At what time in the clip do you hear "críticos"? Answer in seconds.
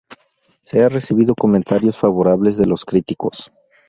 2.85-3.51